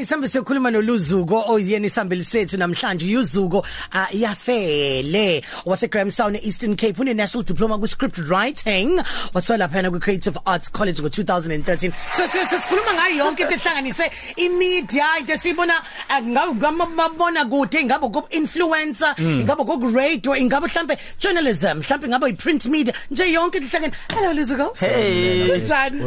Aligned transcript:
Isambe 0.00 0.28
siyokhuluma 0.28 0.70
noLuzuko. 0.70 1.44
Oyena 1.48 1.86
isambeli 1.86 2.24
sethu 2.24 2.56
namhlanje. 2.56 3.06
uYuzuko 3.06 3.58
uh, 3.58 4.14
iyafele. 4.14 5.42
Wase 5.66 5.88
Grahamstown 5.88 6.36
eEastern 6.36 6.76
Cape 6.76 6.98
une 7.00 7.14
national 7.14 7.44
diploma 7.44 7.78
ku 7.78 7.86
script 7.86 8.18
writing. 8.28 8.98
Wathola 9.34 9.68
phana 9.68 9.90
ku 9.90 10.00
Creative 10.00 10.38
Arts 10.46 10.68
College 10.68 11.00
ngo 11.02 11.08
2013 11.08 11.92
so 12.16 12.22
sesikhuluma 12.26 12.92
ngayo 12.94 13.24
yonke 13.24 13.42
into 13.42 13.54
ehlanganise 13.54 14.10
imedia 14.36 15.18
into 15.20 15.36
sibona 15.36 15.74
ngabe 16.22 16.54
ngamabona 16.54 17.44
kude 17.44 17.84
ngabe 17.84 18.08
ku 18.12 18.22
influencer 18.30 19.14
ngabe 19.18 19.64
ku 19.64 19.90
radio 19.94 20.32
ngabe 20.32 20.66
mhlambe 20.66 20.96
journalism 21.18 21.78
mhlambe 21.78 22.08
ngabe 22.08 22.26
i 22.28 22.32
print 22.32 22.66
media 22.66 22.94
nje 23.10 23.32
yonke 23.32 23.58
into 23.58 23.68
ehlangene. 23.68 23.94
Hello 24.10 24.32
Luzuko. 24.32 24.78
Hey. 24.78 25.60
Ninjani? 25.60 26.00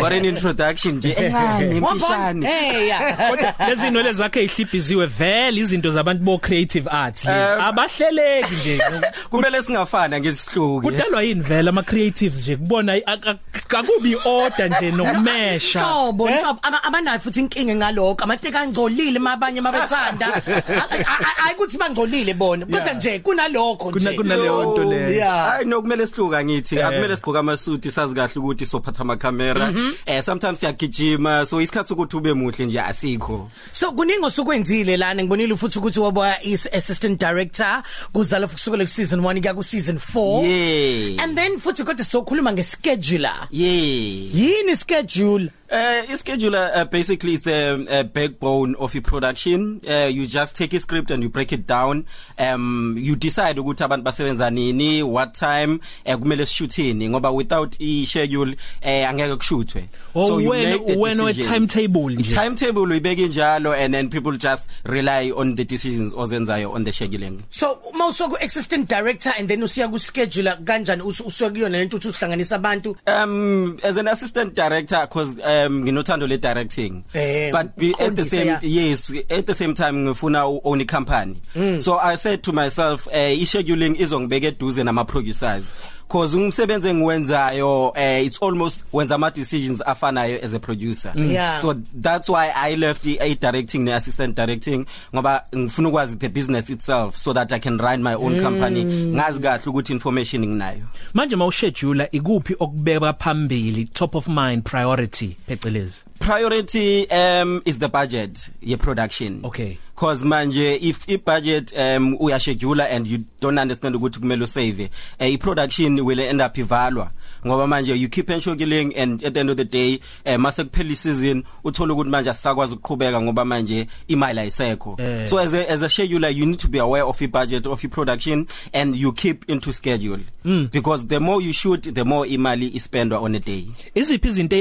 What 0.00 0.12
an 0.12 0.24
introduction 0.24 1.00
nje. 1.00 1.14
Encane 1.14 1.80
Wabona? 2.02 2.30
emfishane. 2.30 2.46
Hey 2.46 2.86
yeah. 2.86 3.30
kodwa 3.30 3.54
lezi 3.68 3.80
zinto 3.82 4.02
lezakhe 4.02 4.44
ihlibiziwe 4.44 5.06
vele 5.06 5.60
izinto 5.60 5.90
zabantu 5.90 6.24
bo 6.24 6.38
creative 6.38 6.88
arts 6.90 7.24
lezi 7.24 7.38
Um, 7.58 7.60
abahleleki 7.64 8.54
nje 8.54 8.80
Kumele 9.30 9.62
singafana 9.62 10.20
ngesihluku. 10.20 10.80
kudalwa 10.82 11.22
yini 11.22 11.40
vele 11.40 11.68
ama 11.70 11.82
creatives 11.82 12.40
nje 12.42 12.56
kubona 12.56 12.96
i- 12.96 13.00
ak- 13.06 13.26
ak- 13.26 13.78
akubi 13.78 14.16
order 14.24 14.70
nje 14.70 14.90
nokumesha 14.90 15.80
Hlobo 15.84 16.28
Eh? 16.28 16.34
mhlobo 16.40 16.58
aba- 16.62 16.84
abanayo 16.84 17.20
futhi 17.20 17.40
inkinga 17.40 17.74
ngalokho 17.76 18.24
amateka 18.24 18.60
angcolile 18.60 19.18
mabanye 19.18 19.60
mabethanda 19.60 20.42
ayikuthi 21.46 21.78
bangcolile 21.78 22.34
bona 22.34 22.66
kodwa 22.66 22.92
nje 22.94 23.18
kunalokho 23.18 23.90
Kuna- 23.90 24.10
nje 24.10 24.16
kunaleyo 24.16 24.62
nto 24.72 24.84
leyo. 24.84 25.10
yeah 25.10 25.48
Hayi 25.50 25.64
no 25.64 25.80
kumele 25.82 26.06
sihluka 26.06 26.44
ngithi 26.44 26.74
Yeah. 26.76 26.88
akumele 26.88 27.16
sigqoka 27.16 27.38
amasuti 27.38 27.90
sazi 27.90 28.14
kahle 28.14 28.32
ukuthi 28.36 28.66
sophatha 28.66 29.00
ama 29.02 29.16
camera 29.16 29.72
eh 30.06 30.22
sometimes 30.24 30.60
siyagijima 30.60 31.46
so 31.46 31.60
isikhathi 31.60 31.87
ukuthi 31.94 32.16
ube 32.16 32.32
muhle 32.32 32.66
nje 32.66 32.80
asikho. 32.80 33.50
So 33.72 33.92
kuningi 33.92 34.24
osukwenzile 34.24 34.96
lana 34.96 35.22
ngibonile 35.22 35.56
futhi 35.56 35.78
ukuthi 35.78 36.00
waba 36.00 36.42
is 36.42 36.68
assistant 36.72 37.20
director 37.20 37.82
kuzala 38.12 38.46
kusukela 38.46 38.84
ku 38.84 38.90
season 38.90 39.20
1 39.20 39.40
kuya 39.40 39.54
ku 39.54 39.62
season 39.62 39.96
4 39.96 40.44
yeah 40.44 41.24
and 41.24 41.36
then 41.36 41.58
futhi 41.58 41.84
kodwa 41.84 42.04
sokhuluma 42.04 42.52
ngescheduler 42.52 43.48
yeah 43.50 44.34
yini 44.34 44.76
schedule? 44.76 45.50
Uh, 45.70 46.02
a 46.08 46.12
scheduler 46.16 46.74
uh, 46.74 46.84
basically 46.86 47.34
is 47.34 47.46
a, 47.46 48.00
a 48.00 48.02
backbone 48.04 48.74
of 48.76 48.94
your 48.94 49.02
production. 49.02 49.80
Uh, 49.86 50.06
you 50.06 50.24
just 50.26 50.56
take 50.56 50.72
a 50.72 50.80
script 50.80 51.10
and 51.10 51.22
you 51.22 51.28
break 51.28 51.52
it 51.52 51.66
down. 51.66 52.06
Um, 52.38 52.96
you 52.98 53.14
decide 53.16 53.56
ukuthi 53.58 53.84
abantu 53.84 54.04
basebenza 54.04 54.50
nini, 54.50 55.02
what 55.02 55.34
time, 55.34 55.80
uh, 56.06 56.16
kumele 56.16 56.46
sishoothini 56.46 57.08
ngoba 57.10 57.34
without 57.34 57.76
i 57.80 58.04
schedule 58.06 58.52
uh, 58.82 58.88
angeke 59.08 59.36
kushuthwe. 59.36 59.88
Oh, 60.14 60.38
you 60.38 60.48
when- 60.50 60.70
make 60.78 60.86
the 60.86 60.96
when 60.98 61.20
a 61.20 61.32
timetable 61.34 62.08
nje. 62.16 62.34
Timetable 62.34 62.82
uyibeke 62.86 63.28
njalo 63.28 63.72
and 63.76 63.92
then 63.92 64.08
people 64.08 64.32
just 64.38 64.70
rely 64.84 65.30
on 65.30 65.54
the 65.56 65.64
decisions 65.64 66.14
ozenzayo 66.14 66.72
on 66.72 66.84
the 66.84 66.90
scheduling. 66.92 67.42
so 67.50 67.78
mawusoku 67.92 68.36
assistant 68.42 68.88
director 68.88 69.32
and 69.38 69.48
then 69.48 69.60
usiya 69.60 69.88
ku 69.90 69.98
scheduler 69.98 70.56
kanjani 70.64 71.02
us- 71.02 71.20
usuka 71.20 71.50
kuyona 71.50 71.78
lento 71.78 71.96
uthi 71.96 72.08
uhlanganisa 72.08 72.56
abantu 72.56 72.96
Um 73.06 73.78
as 73.82 73.96
an 73.98 74.08
assistant 74.08 74.54
director 74.54 75.06
cause 75.08 75.38
um 75.66 75.82
nginothando 75.82 76.26
le 76.26 76.38
directing 76.38 77.02
Eh, 77.14 77.52
but 77.52 77.76
be, 77.76 77.90
at 77.90 77.96
the 77.96 78.04
uqondise, 78.04 78.24
same 78.30 78.46
yeah. 78.46 78.60
yes 78.62 79.12
at 79.30 79.46
the 79.46 79.54
same 79.54 79.74
time 79.74 79.92
ngifuna 80.04 80.44
u- 80.48 80.60
own 80.64 80.80
a 80.80 80.84
company 80.84 81.36
mm. 81.56 81.80
so 81.82 81.98
i 81.98 82.16
said 82.16 82.42
to 82.42 82.52
myself 82.52 83.06
uh, 83.06 83.12
i 83.14 83.46
scheduling 83.46 83.96
izongibeka 84.00 84.46
eduze 84.46 84.84
nama 84.84 85.04
producers 85.04 85.72
cause 86.08 86.36
umsebenzi 86.36 86.88
engiwenzayo 86.88 87.88
uh, 87.88 88.26
it's 88.26 88.42
almost 88.42 88.84
wenza 88.92 89.14
ama 89.14 89.30
decisions 89.30 89.82
afanayo 89.86 90.44
as 90.44 90.54
a 90.54 90.58
producer. 90.58 91.12
Yeah. 91.16 91.60
so 91.60 91.74
that's 92.02 92.28
why 92.28 92.50
i 92.54 92.76
left 92.76 93.06
i 93.06 93.16
a 93.20 93.34
directing 93.34 93.84
ne 93.84 93.94
assistant 93.94 94.36
directing 94.36 94.86
ngoba 95.14 95.44
ngifuna 95.56 95.88
ukwazi 95.88 96.16
the 96.16 96.28
business 96.28 96.70
itself 96.70 97.16
so 97.16 97.32
that 97.34 97.52
i 97.52 97.58
can 97.58 97.78
run 97.78 98.02
my 98.02 98.14
own 98.14 98.34
mm. 98.34 98.42
company 98.44 98.84
ngazi 98.84 99.40
kahle 99.40 99.62
ukuthi 99.66 99.92
information 99.92 100.46
nginayo. 100.46 100.82
Manje 101.14 101.36
mawuschedule 101.36 102.08
ikuphi 102.12 102.56
okubeka 102.58 103.12
phambili 103.12 103.84
top 103.84 104.14
of 104.14 104.28
mind 104.28 104.62
priority 104.64 105.36
phecelezi? 105.46 106.07
Priority 106.18 107.06
um 107.10 107.62
is 107.64 107.78
the 107.78 107.88
budget 107.88 108.50
ye 108.60 108.76
production 108.76 109.40
Okay. 109.44 109.78
cause 109.96 110.24
manje 110.24 110.78
if 110.82 111.08
i 111.08 111.16
budget 111.16 111.72
um 111.76 112.16
uya 112.20 112.38
schedule 112.40 112.80
and 112.82 113.06
you 113.06 113.18
don't 113.40 113.58
understand 113.58 113.96
ukuthi 113.96 114.20
kumele 114.20 114.44
usave 114.44 114.84
uh, 115.20 115.26
i 115.26 115.36
production 115.36 116.00
will 116.00 116.20
end 116.20 116.40
up 116.42 116.58
ivalwa 116.58 117.10
ngoba 117.46 117.66
manje 117.66 117.94
you 117.94 118.08
keep 118.08 118.30
ensuring 118.30 118.94
and 118.96 119.24
at 119.24 119.34
the 119.34 119.40
end 119.40 119.50
of 119.50 119.56
the 119.56 119.64
day 119.64 120.00
uh, 120.26 120.36
mase 120.36 120.64
kuphela 120.64 120.94
season 120.94 121.42
uthola 121.64 121.94
ukuthi 121.94 122.10
manje 122.10 122.30
asakwazi 122.30 122.74
ukuqhubeka 122.74 123.22
ngoba 123.22 123.44
manje 123.44 123.86
imali 124.08 124.40
ayisekho. 124.40 124.96
Eh. 124.98 125.26
so 125.26 125.38
as 125.38 125.54
a 125.54 125.70
as 125.70 125.82
a 125.82 125.88
scheduler 125.88 126.34
you 126.34 126.46
need 126.46 126.58
to 126.58 126.68
be 126.68 126.78
aware 126.78 127.04
of 127.04 127.20
your 127.20 127.30
budget 127.30 127.66
of 127.66 127.82
your 127.82 127.90
production 127.90 128.46
and 128.72 128.96
you 128.96 129.12
keep 129.12 129.44
into 129.48 129.72
schedule. 129.72 130.20
Mm. 130.44 130.70
because 130.70 131.06
the 131.08 131.20
more 131.20 131.42
you 131.42 131.52
shoot 131.52 131.82
the 131.82 132.04
more 132.04 132.24
imali 132.26 132.70
ispendwa 132.74 133.20
on 133.20 133.34
a 133.34 133.40
day. 133.40 133.66
Iziphi 133.94 134.28
izinto 134.28 134.56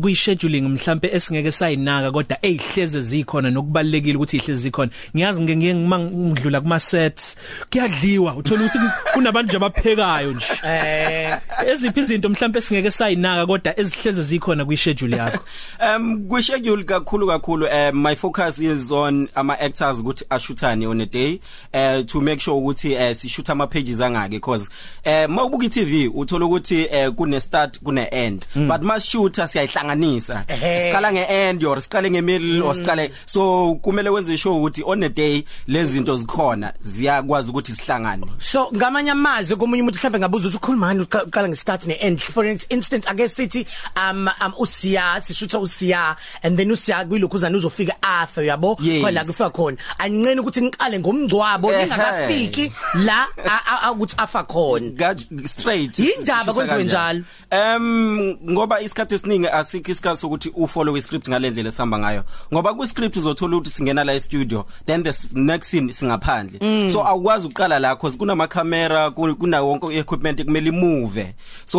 kuyi 0.00 0.16
scheduling 0.16 0.68
mhlambe 0.68 1.08
esingeke 1.12 1.52
sayinaka 1.52 2.12
kodwa 2.12 2.38
ezihleze 2.42 3.00
zikhona 3.00 3.50
nokubalekile 3.50 4.16
ukuthi 4.16 4.36
ihleze 4.36 4.62
zikhona? 4.62 4.90
Ngiyazi 5.16 5.42
ngeke 5.42 5.74
ngingidlula 5.74 6.60
kuma 6.60 6.80
sets 6.80 7.36
kuyadliwa. 7.70 8.36
Uthola 8.36 8.64
ukuthi 8.64 8.78
kunabantu 9.12 9.48
nje 9.48 9.56
abaphekayo 9.56 10.32
nje. 10.32 10.46
Eh. 10.66 11.38
Eziphi 11.66 12.02
izinto 12.08 12.28
mhlambe 12.28 12.58
esingeke 12.58 12.90
sayinaka 12.90 13.46
kodwa 13.46 13.80
ezihleze 13.80 14.22
zikhona 14.22 14.64
kuyi 14.64 14.76
schedule 14.76 15.16
yakho? 15.16 15.44
Um 15.96 16.28
kwi 16.28 16.42
schedule 16.42 16.84
kakhulu 16.84 17.26
kakhulu 17.26 17.66
um 17.66 18.02
my 18.02 18.14
focus 18.16 18.58
is 18.58 18.92
on 18.92 19.28
ama 19.34 19.60
actors 19.60 20.00
ukuthi 20.00 20.24
ashuthane 20.30 20.86
on 20.86 21.00
a 21.00 21.06
day 21.06 21.40
uh 21.74 22.02
to 22.06 22.20
make 22.20 22.40
sure 22.40 22.56
ukuthi 22.56 22.94
uh, 22.94 23.16
sishoot 23.16 23.50
ama 23.50 23.66
pages 23.66 24.00
angake 24.00 24.30
because 24.30 24.68
uh 25.06 25.28
mawubuka 25.28 25.66
iTV 25.66 26.10
uthola 26.14 26.46
ukuthi 26.46 26.86
uh, 26.86 27.14
kune 27.14 27.40
start 27.40 27.78
kune 27.78 28.08
end 28.10 28.46
mm. 28.56 28.68
but 28.68 28.82
mas 28.82 29.06
shooter 29.06 29.48
siyayihlanganisa. 29.48 30.44
Ehhe. 30.48 30.86
sikhala 30.86 31.12
nge 31.12 31.26
end 31.28 31.64
or 31.64 31.80
siqale 31.80 32.10
nge 32.10 32.20
middle 32.20 32.62
or 32.62 32.74
siqale 32.74 33.10
so 33.26 33.74
kumele 33.74 34.10
wenze 34.10 34.38
sure 34.38 34.56
ukuthi 34.56 34.82
on 34.86 35.02
a 35.02 35.08
day 35.08 35.44
lezi 35.66 35.92
zinto 35.92 36.16
zikhona 36.16 36.72
ziyakwazi 36.80 37.50
ukuthi 37.50 37.72
sihlangane. 37.72 38.26
So 38.38 38.70
ngamanye 38.74 39.10
amazwi 39.10 39.56
komunye 39.56 39.82
umuntu 39.82 39.98
mhlawumbe 39.98 40.18
ngabuza 40.18 40.48
ukuthi 40.48 40.56
ukhulumani 40.56 41.00
uqala 41.00 41.48
nge-start 41.48 41.86
ne-end 41.98 42.18
for 42.20 42.46
instance 42.46 43.06
ake 43.10 43.28
sithi 43.28 43.66
um, 43.96 44.28
um 44.46 44.52
usiya 44.58 45.20
sishutha 45.22 45.58
usiya 45.58 46.16
and 46.42 46.56
then 46.56 46.70
usiya 46.72 47.04
kuyilokhuzana 47.04 47.56
uzofika 47.58 47.96
afe 48.02 48.46
yabo 48.46 48.76
Yes. 48.80 49.00
khona 49.02 49.10
la 49.12 49.24
kufika 49.24 49.50
khona 49.50 49.76
aninqeni 49.98 50.40
ukuthi 50.40 50.60
niqale 50.60 50.98
ngomgcwabo 51.00 51.72
Ehhe. 51.72 51.82
ningakafiki 51.82 52.72
la 52.94 53.26
a- 53.44 53.60
a- 53.66 53.82
a- 53.82 53.92
ukuthi 53.92 54.14
afa 54.18 54.44
khona 54.44 54.86
Gaj- 54.90 55.46
straight 55.46 55.98
Yindaba 55.98 56.40
sisho 56.44 56.54
kwenziwe 56.54 56.78
kanjalo. 56.84 57.24
um 57.52 58.36
ngoba 58.50 58.80
isikhathi 58.80 59.14
esiningi 59.14 59.48
asikho 59.48 59.92
isikhathi 59.92 60.20
sokuthi 60.20 60.48
ufollow 60.54 60.96
iscript 60.96 61.28
ngalendlela 61.28 61.68
esihamba 61.68 61.98
ngayo 61.98 62.24
ngoba 62.52 62.74
ku 62.74 62.86
script 62.86 63.16
uzothola 63.16 63.56
ukuthi 63.56 63.70
singena 63.70 64.04
la 64.04 64.12
e 64.14 64.20
studio 64.20 64.66
then 64.86 65.02
the 65.02 65.10
s- 65.10 65.32
next 65.34 65.68
scene 65.68 65.92
singaphandle 65.92 66.58
mm. 66.60 66.90
so 66.92 67.00
awukwazi 67.06 67.46
uqala 67.46 67.78
la 67.78 67.96
cause 67.96 68.16
kunama 68.18 68.46
camera 68.48 69.10
ku- 69.10 69.34
kuna 69.36 69.62
wonke 69.62 69.98
equipment 69.98 70.44
kumele 70.44 70.68
imove 70.68 71.34
so 71.64 71.78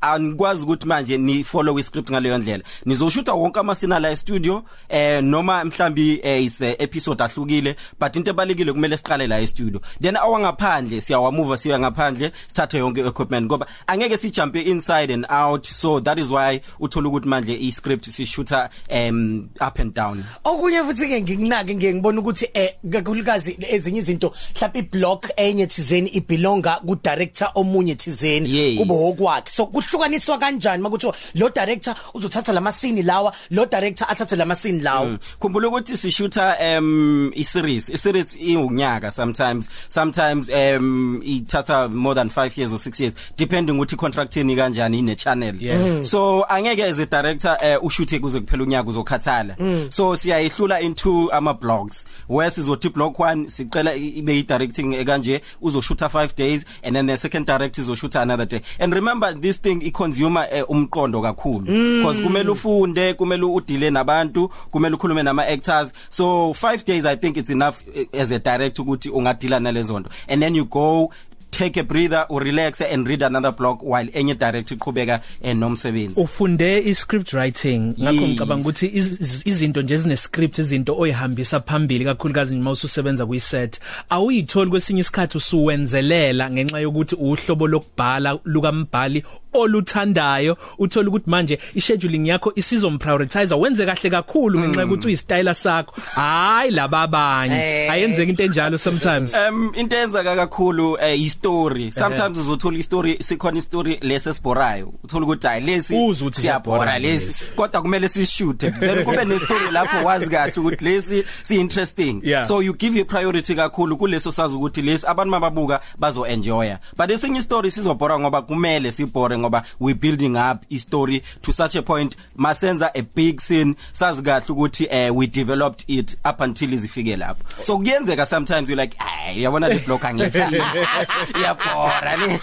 anikwazi 0.00 0.64
ukuthi 0.64 0.86
manje 0.86 1.18
ni 1.18 1.44
follow 1.44 1.78
iscript 1.78 2.10
ngaleyo 2.10 2.38
ndlela. 2.38 2.64
Nizoshuta 2.86 3.32
wonke 3.34 3.60
ama 3.60 3.74
scene 3.74 3.98
la 4.00 4.10
e 4.10 4.16
studio 4.16 4.62
eh 4.88 5.22
noma 5.24 5.64
mhlambi 5.64 6.20
eh, 6.22 6.44
is 6.44 6.60
a 6.62 6.76
episode 6.82 7.24
ahlukile 7.24 7.76
but 8.00 8.16
into 8.16 8.30
ebalekile 8.30 8.72
kumele 8.72 8.96
siqale 8.96 9.26
la 9.26 9.40
e 9.40 9.46
studio 9.46 9.80
then 10.00 10.16
awangaphandle 10.16 11.00
siyawamove 11.00 11.56
siya 11.58 11.78
ngaphandle 11.78 12.32
sithathe 12.48 12.78
yonke 12.78 13.00
equipment 13.00 13.46
ngoba 13.46 13.66
angeke 13.86 14.16
sijump 14.16 14.56
inside 14.56 15.10
and 15.14 15.26
out. 15.28 15.66
So 15.66 16.00
that 16.00 16.18
is 16.18 16.30
why 16.30 16.60
uthola 16.80 17.08
ukuthi 17.08 17.28
manje 17.28 17.54
i 17.54 17.70
script 17.72 18.04
sishoota 18.04 18.70
um 18.90 19.50
up 19.60 19.78
and 19.78 19.94
down. 19.94 20.24
Okunye 20.44 20.82
futhi 20.82 21.08
ke 21.08 21.22
ngikunake 21.22 21.74
ngiye 21.74 21.94
ngibona 21.94 22.20
ukuthi 22.20 22.48
eh 22.54 22.74
kakhulukazi 22.90 23.56
ezinye 23.70 23.98
izinto 23.98 24.32
mhlawumbe 24.54 24.78
iblock 24.78 25.30
enye 25.36 25.66
thizeni 25.66 26.08
ibelonga 26.08 26.80
ku 26.86 26.96
director 26.96 27.50
omunye 27.54 27.94
thizeni 27.94 28.52
Yes. 28.52 28.78
kube 28.78 28.94
okwakhe. 28.94 29.41
So 29.50 29.66
kuhlukaniswa 29.66 30.38
kanjani 30.38 30.82
makuthiwa 30.82 31.14
lo 31.34 31.48
director 31.48 31.94
uzothatha 32.14 32.52
lama 32.52 32.72
scene 32.72 33.02
lawa 33.02 33.32
lo 33.50 33.66
director 33.66 34.06
athathe 34.10 34.36
lama 34.36 34.54
scene 34.56 34.82
lawa? 34.82 35.06
Mm. 35.06 35.18
khumbula 35.40 35.68
ukuthi 35.68 35.96
sishoota 35.96 36.56
um 36.78 37.32
i 37.36 37.44
series 37.44 37.88
i 37.90 37.96
series 37.98 38.36
iunyaka 38.40 39.10
sometimes. 39.10 39.68
Sometimes 39.88 40.50
um 40.50 41.20
ithatha 41.24 41.88
more 41.88 42.14
than 42.14 42.28
5 42.28 42.56
years 42.58 42.72
or 42.72 42.78
6 42.78 43.00
years 43.00 43.14
depending 43.36 43.72
ukuthi 43.72 43.96
contractini 43.96 44.56
kanjani 44.56 44.98
ine 44.98 45.14
channel 45.16 45.52
Yeah. 45.62 46.02
so 46.04 46.44
angeke 46.48 46.82
as 46.82 46.98
a 46.98 47.06
director 47.06 47.56
uh, 47.62 47.84
ushuthe 47.84 48.18
kuze 48.18 48.40
kuphela 48.40 48.62
unyaka 48.62 48.90
uzokhathala. 48.90 49.56
So 49.90 50.16
siyayihlula 50.16 50.80
into 50.80 51.30
ama 51.32 51.54
blocks 51.54 52.06
where 52.28 52.50
sizothi 52.50 52.88
block 52.88 53.18
1 53.18 53.46
siqela 53.48 53.94
ibe 53.94 54.32
i 54.38 54.42
directing 54.42 54.94
ekanje 54.94 55.40
uzoshoota 55.60 56.06
5 56.06 56.34
days 56.36 56.64
and 56.82 56.96
then 56.96 57.06
the 57.06 57.16
second 57.16 57.46
direct 57.46 57.78
izoshoota 57.78 58.22
another 58.22 58.46
day. 58.46 58.60
And 58.78 58.94
remember 58.94 59.31
ngoba 59.32 59.40
this 59.40 59.56
thing 59.60 59.82
i 59.84 59.90
consumer 59.90 60.46
eh, 60.50 60.64
umqondo 60.68 61.22
kakhulu. 61.22 61.66
Because 61.98 62.20
kumele 62.22 62.50
ufunde 62.50 63.14
kumele 63.14 63.44
udile 63.44 63.90
nabantu 63.90 64.48
kumele 64.70 64.94
ukhulume 64.94 65.22
nama 65.22 65.46
actors 65.46 65.92
so 66.08 66.52
5 66.52 66.84
days 66.84 67.04
i 67.04 67.16
think 67.16 67.36
it's 67.36 67.50
enough 67.50 67.76
eh, 67.94 68.06
as 68.20 68.30
a 68.32 68.38
director 68.38 68.82
ukuthi 68.84 69.10
ungadila 69.10 69.60
nalezonto 69.60 70.10
and 70.28 70.42
then 70.42 70.54
you 70.54 70.64
go 70.64 71.10
take 71.52 71.76
a 71.80 71.84
breather 71.84 72.26
or 72.28 72.42
relax 72.42 72.80
and 72.80 73.06
read 73.08 73.22
another 73.22 73.52
blog 73.52 73.82
while 73.82 74.08
enye 74.12 74.34
director 74.34 74.74
iqhubeka 74.76 75.20
eh, 75.42 75.54
nomsebenzi 75.56 76.20
ufunde 76.20 76.78
i-script 76.78 77.32
writing. 77.32 77.94
Ngakho 78.00 78.20
Yes. 78.20 78.28
ngicabanga 78.28 78.62
ukuthi 78.62 78.86
iz- 78.86 79.18
iz- 79.20 79.42
izinto 79.48 79.82
nje 79.82 79.94
ezine 79.94 80.16
script 80.16 80.58
izinto 80.58 80.96
oyihambisa 80.98 81.60
phambili 81.60 82.04
kakhulukazi 82.04 82.54
nje 82.54 82.64
mawususebenza 82.64 83.26
kuyiset 83.26 83.80
awuyitholi 84.10 84.70
kwesinye 84.70 85.00
isikhathi 85.00 85.36
usuwenzelela 85.38 86.50
ngenxa 86.50 86.80
yokuthi 86.80 87.14
uhlobo 87.14 87.66
lokubhala 87.66 88.38
lukambhali 88.44 89.24
oluthandayo. 89.52 90.56
Uthola 90.78 91.08
ukuthi 91.08 91.30
manje 91.30 91.58
ischeduling 91.74 92.26
yakho 92.28 92.52
isizomprioritize 92.56 93.54
wenze 93.54 93.86
kahle 93.86 94.10
kakhulu 94.10 94.60
ngenxa 94.60 94.80
yokuthi 94.80 95.06
uyistyle 95.06 95.54
sakho. 95.54 95.92
Hayi 96.14 96.70
laba 96.70 97.00
abanye. 97.02 97.54
Eh. 97.54 97.90
ayenzeka 97.92 98.30
into 98.30 98.44
enjalo 98.44 98.78
sometimes. 98.78 99.34
Um 99.34 99.72
into 99.76 99.96
enzaka 99.96 100.36
kakhulu 100.36 100.98
eh, 101.00 101.20
i-story 101.46 101.92
sometimes 101.92 102.38
uzothola 102.38 102.78
i-story 102.78 103.16
sikhona 103.20 103.58
i-story 103.58 103.98
lesesiborayo 104.00 104.92
uthola 105.04 105.26
ukuthi 105.26 105.46
hayi 105.46 105.60
lesi 105.64 105.94
Uzwe 105.94 106.26
ukuthi 106.28 106.40
siyabhora 106.40 106.78
siyabhora 106.78 106.98
lesi. 106.98 107.26
lesi. 107.26 107.44
kodwa 107.56 107.82
kumele 107.82 108.08
sishoot 108.08 108.58
then 108.58 109.04
kube 109.04 109.24
ne-story 109.24 109.70
lapho 109.72 110.06
wazi 110.06 110.26
kahle 110.30 110.52
ukuthi 110.56 110.84
lesi 110.84 111.24
si 111.42 111.56
interesting 111.56 112.20
Yeah. 112.24 112.44
so 112.46 112.62
you 112.62 112.74
give 112.74 112.96
your 112.98 113.06
priority 113.06 113.54
kakhulu 113.54 113.96
kuleso 113.96 114.32
sazi 114.32 114.56
ukuthi 114.56 114.82
lesi 114.82 115.06
abantu 115.06 115.30
mababuka 115.30 115.80
bazo 115.98 116.26
enjoya 116.26 116.78
but 116.96 117.10
esinye 117.10 117.38
i-story 117.38 117.70
sizobhora 117.70 118.18
ngoba 118.18 118.42
kumele 118.42 118.92
sibhore 118.92 119.38
ngoba 119.38 119.62
we 119.80 119.94
building 119.94 120.36
up 120.36 120.62
i-story 120.70 121.22
to 121.42 121.52
such 121.52 121.74
a 121.76 121.82
point. 121.82 122.16
Masenza 122.36 122.90
a 122.94 123.02
big 123.02 123.40
scene. 123.40 123.74
Sazi 123.92 124.22
kahle 124.22 124.44
ukuthi 124.48 124.86
uh, 124.86 125.16
we 125.16 125.26
developed 125.26 125.84
it 125.88 126.16
up 126.24 126.40
until 126.40 126.72
izifike 126.72 127.16
lapho. 127.16 127.64
So 127.64 127.78
kuyenzeka 127.78 128.26
sometimes 128.26 128.70
you 128.70 128.76
like 128.76 128.96
ay 129.00 129.42
yabona 129.42 129.68
le 129.68 129.78
block 129.78 130.02
angifiki 130.04 130.56
iyabhora 131.38 132.16
le 132.16 132.40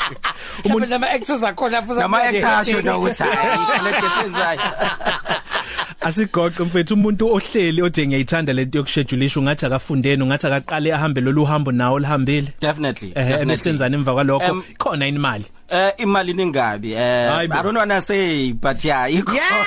umuntu 0.66 0.86
nama 0.90 1.10
actors 1.10 1.44
akhona 1.44 1.82
futhi 1.82 2.00
nama 2.00 2.24
exasho 2.30 2.82
nokuthi 2.82 3.24
hayi 3.24 3.84
le 3.84 3.92
desenzayo 4.02 4.62
asigoqe 6.08 6.64
mfethu 6.64 6.94
umuntu 6.94 7.34
ohleli 7.34 7.82
othe 7.82 8.08
ngiyayithanda 8.08 8.54
lento 8.54 8.78
yokuschedulisha 8.78 9.40
ungathi 9.40 9.66
akafundeni 9.66 10.24
ungathi 10.24 10.48
akaqale 10.48 10.94
ahambe 10.94 11.22
lolu 11.22 11.46
hambo 11.46 11.72
nawo 11.72 12.00
lihambile 12.00 12.54
definitely 12.62 13.10
definitely. 13.10 13.44
ebesenzana 13.44 13.98
emva 13.98 14.14
kwalokho? 14.14 14.64
Khona 14.78 15.08
imali 15.08 15.46
Eh 15.72 15.94
imali 15.98 16.34
ningabi 16.34 16.94
eh 16.94 17.30
Hayi 17.30 17.48
bo. 17.48 17.56
I 17.56 17.62
don't 17.62 17.76
wanna 17.76 18.02
say 18.02 18.52
but 18.54 18.84
yeah 18.84 19.08
ikho 19.10 19.34
yes 19.34 19.58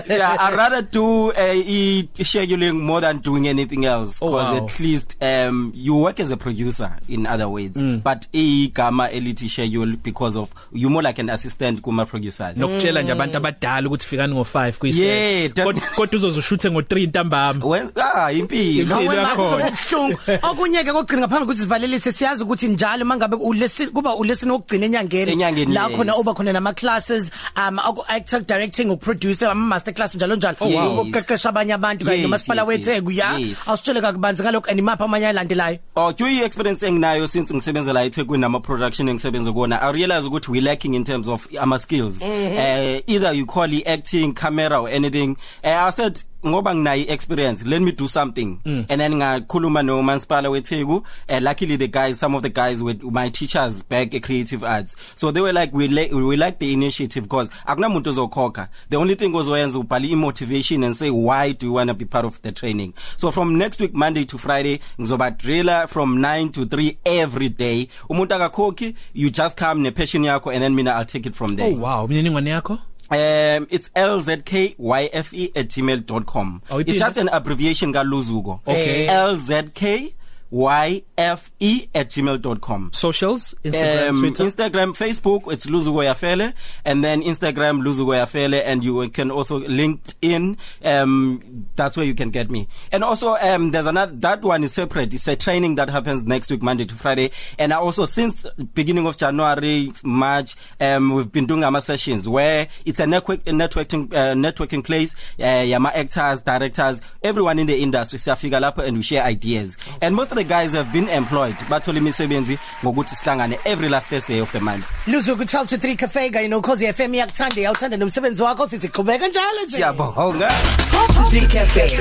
yeah 0.08 0.36
I'd 0.38 0.54
rather 0.56 0.82
do 0.82 1.30
uh, 1.32 1.54
e 1.54 2.08
scheduling 2.18 2.78
more 2.80 3.00
than 3.00 3.18
doing 3.18 3.48
anything 3.48 3.84
else 3.84 4.20
Oh, 4.22 4.26
because 4.26 4.52
wow. 4.52 4.64
at 4.64 4.80
least 4.80 5.16
um 5.22 5.72
you 5.74 5.94
work 5.96 6.20
as 6.20 6.30
a 6.30 6.36
producer 6.36 6.90
in 7.08 7.26
other 7.26 7.48
words 7.48 7.82
mm. 7.82 8.02
but 8.02 8.26
igama 8.32 9.08
elithi 9.10 9.48
schedule 9.48 9.96
because 9.96 10.36
of 10.36 10.50
you 10.72 10.90
more 10.90 11.02
like 11.02 11.18
an 11.18 11.30
assistant 11.30 11.80
kuma 11.82 12.06
producers 12.06 12.56
nokutshela 12.58 13.02
nje 13.02 13.12
abantu 13.12 13.36
abadala 13.36 13.86
ukuthi 13.88 14.06
fikani 14.06 14.34
ngo5 14.34 14.72
kuyiset 14.72 15.00
Yeah, 15.00 15.50
kodwa 15.66 15.82
kodwa 15.96 16.16
uzozushuthe 16.16 16.68
ngo3 16.68 17.08
ntambama 17.08 17.66
When 17.66 17.90
ah 17.96 18.32
impilo 18.32 19.00
Impilo 19.00 19.14
yakhona. 19.14 19.70
Kubuhlungu. 19.70 20.18
Okunye 20.50 20.84
ke 20.84 20.92
kokugcina 20.92 21.20
ngaphambi 21.20 21.44
ukuthi 21.44 21.60
sivalelise 21.62 22.12
siyazi 22.12 22.42
ukuthi 22.42 22.68
njalo 22.68 23.04
mangabe 23.04 23.36
ulesini 23.36 23.79
kuba 23.86 24.14
ulesini 24.16 24.52
okugcina 24.52 24.86
enyangeni 24.86 25.72
la 25.74 25.88
khona 25.88 26.16
uba 26.16 26.34
khona 26.34 26.52
nama 26.52 26.72
classes 26.72 27.30
um 27.56 27.78
aku 27.78 28.04
actor 28.08 28.40
directing 28.40 28.90
ukuproducer 28.90 29.48
ama 29.50 29.66
master 29.66 29.94
class 29.94 30.14
njalo 30.14 30.36
njalo 30.36 30.56
wow. 30.60 31.00
ukuqeqesha 31.00 31.48
abanye 31.48 31.72
abantu 31.74 32.04
kanye 32.04 32.22
nomasipala 32.22 32.64
weTheku 32.64 33.10
ya 33.10 33.30
awusitshele 33.66 34.00
kakubanzi 34.00 34.42
ngalokho 34.42 34.70
and 34.70 34.78
imapha 34.78 35.04
amanye 35.04 35.26
alandelayo 35.28 35.78
Oh, 35.96 36.12
kuyi 36.12 36.42
experience 36.42 36.86
enginayo 36.86 37.26
since 37.28 37.54
ngisebenza 37.54 37.92
la 37.92 38.04
eThekwini 38.04 38.40
nama 38.40 38.60
production 38.60 39.08
engisebenza 39.08 39.52
kuona. 39.52 39.82
I 39.82 39.92
realize 39.92 40.26
ukuthi 40.28 40.50
we 40.50 40.60
lacking 40.60 40.94
in 40.94 41.04
terms 41.04 41.28
of 41.28 41.46
ama 41.60 41.78
skills. 41.78 42.22
-hmm. 42.22 42.96
uh, 42.96 43.00
either 43.06 43.32
you 43.34 43.46
call 43.46 43.72
it 43.72 43.86
acting, 43.88 44.32
camera 44.34 44.80
or 44.80 44.88
anything. 44.88 45.36
Uh, 45.64 45.88
I 45.88 45.90
said 45.92 46.22
ngoba 46.46 46.74
nginayi 46.74 47.10
experience 47.10 47.64
let 47.66 47.82
me 47.82 47.92
do 47.92 48.08
something. 48.08 48.58
Mm. 48.64 48.86
and 48.88 49.00
then 49.00 49.12
ngakhuluma 49.14 49.84
no 49.84 50.02
Mansipala 50.02 50.48
weTheku 50.50 51.04
uh, 51.28 51.40
luckily 51.42 51.76
the 51.76 51.88
guys 51.88 52.18
some 52.18 52.34
of 52.34 52.42
the 52.42 52.48
guys 52.48 52.82
were 52.82 52.94
my 53.02 53.28
teachers 53.28 53.82
back 53.82 54.14
at 54.14 54.22
creative 54.22 54.64
arts. 54.64 54.96
So 55.14 55.30
they 55.30 55.40
were 55.40 55.52
like 55.52 55.72
we 55.72 55.88
like 55.88 56.12
we 56.12 56.36
like 56.36 56.58
the 56.58 56.72
initiative 56.72 57.24
because 57.24 57.50
akunamuntu 57.66 58.10
ozokhokha. 58.12 58.68
The 58.88 58.96
only 58.96 59.14
thing 59.14 59.32
ozoyenza 59.32 59.78
ubhali 59.78 60.16
motivation 60.16 60.84
and 60.84 60.96
say 60.96 61.10
why 61.10 61.52
do 61.52 61.66
you 61.66 61.72
want 61.72 61.88
to 61.88 61.94
be 61.94 62.04
part 62.04 62.24
of 62.24 62.40
the 62.42 62.52
training? 62.52 62.94
So 63.16 63.30
from 63.30 63.58
next 63.58 63.80
week 63.80 63.94
monday 63.94 64.24
to 64.24 64.38
friday 64.38 64.80
ngizoba 64.98 65.36
driller 65.38 65.86
from 65.86 66.20
9 66.20 66.50
to 66.52 66.66
3 66.66 66.98
every 67.04 67.48
day. 67.48 67.88
Umuntu 68.08 68.34
akakhokhi 68.34 68.94
you 69.14 69.30
just 69.30 69.56
come 69.56 69.82
ne 69.82 69.90
passion 69.90 70.22
yakho 70.24 70.52
and 70.52 70.62
then 70.62 70.74
mina 70.74 70.90
i'll 70.92 71.04
take 71.04 71.26
it 71.26 71.34
from 71.34 71.56
there. 71.56 71.66
Oh 71.66 71.74
wow. 71.74 72.06
Miningwane 72.06 72.50
yakho? 72.50 72.78
Um 73.10 73.66
it's 73.70 73.90
lzkyfe@gmail.com. 73.96 76.62
Oh, 76.70 76.78
it's 76.78 76.90
iphinde? 76.90 76.98
just 76.98 77.16
an 77.18 77.28
abbreviation 77.28 77.92
ka 77.92 78.02
Luzuko. 78.04 78.60
Okay. 78.66 79.06
LZK 79.08 80.12
yfe@gmail.com. 80.52 82.90
socials 82.92 83.54
instagram 83.64 84.08
um, 84.08 84.34
twitter 84.34 84.60
Instagram, 84.60 84.96
Facebook, 84.96 85.52
it's 85.52 85.66
Luzuko 85.66 86.04
Yafele, 86.04 86.52
and 86.84 87.02
then 87.04 87.22
Instagram 87.22 87.82
Luzuko 87.82 88.14
Yafele, 88.14 88.62
and 88.64 88.84
you 88.84 89.08
can 89.10 89.30
also 89.30 89.60
LinkedIn. 89.60 90.56
Um, 90.84 91.66
that's 91.76 91.96
where 91.96 92.06
you 92.06 92.14
can 92.14 92.30
get 92.30 92.50
me. 92.50 92.68
And 92.92 93.04
also, 93.04 93.36
um, 93.36 93.70
there's 93.70 93.86
another 93.86 94.12
that 94.16 94.42
one 94.42 94.64
is 94.64 94.72
separate. 94.72 95.14
It's 95.14 95.28
a 95.28 95.36
training 95.36 95.76
that 95.76 95.88
happens 95.88 96.24
next 96.24 96.50
week, 96.50 96.62
Monday 96.62 96.84
to 96.84 96.94
Friday. 96.94 97.30
And 97.58 97.72
I 97.72 97.76
also 97.76 98.04
since 98.04 98.44
beginning 98.74 99.06
of 99.06 99.16
January, 99.16 99.92
March, 100.04 100.56
um, 100.80 101.14
we've 101.14 101.30
been 101.30 101.46
doing 101.46 101.64
our 101.64 101.80
sessions 101.80 102.28
where 102.28 102.68
it's 102.84 103.00
a 103.00 103.06
network 103.06 103.40
a 103.46 103.52
networking 103.52 104.12
uh, 104.12 104.34
networking 104.34 104.84
place. 104.84 105.14
Uh, 105.38 105.64
yama 105.66 105.90
actors, 105.94 106.42
directors, 106.42 107.00
everyone 107.22 107.58
in 107.58 107.66
the 107.66 107.80
industry 107.80 108.18
siyafika 108.18 108.60
lapho 108.60 108.86
and 108.86 108.96
we 108.96 109.02
share 109.02 109.24
ideas. 109.24 109.76
And 110.00 110.14
most 110.14 110.32
of 110.32 110.38
the 110.40 110.44
guys 110.44 110.72
have 110.72 110.90
been 110.92 111.08
employed. 111.08 111.54
Bathole 111.68 111.98
imisebenzi 111.98 112.58
ngokuthi 112.82 113.14
sihlangane 113.14 113.58
every 113.64 113.88
last 113.88 114.06
Thursday 114.06 114.40
of 114.40 114.50
the 114.52 114.60
month. 114.60 114.86
Luzuku 115.06 115.44
12 115.44 115.66
to 115.68 115.76
3 115.76 115.96
cafe 115.96 116.30
kanye 116.30 116.48
no 116.48 116.60
Khosi 116.62 116.86
FM 116.92 117.14
yakuthanda 117.14 117.60
yawuthanda 117.60 117.96
nomsebenzi 117.96 118.42
wakho 118.42 118.68
sithi 118.68 118.88
qhubeka 118.88 119.28
njalo 119.28 119.62
nje 119.66 119.76
Siyabonga. 119.76 120.48
12 120.48 121.30
to 121.30 121.38
3 121.38 121.48
Cafe. 121.52 121.98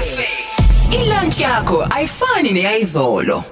Ilunch 0.92 1.40
yakho 1.40 1.88
ayifani 1.90 2.52
neyizolo. 2.52 3.44